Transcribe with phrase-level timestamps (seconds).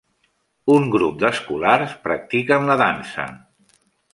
[0.75, 3.29] Un grup d'escolars practiquen la dansa.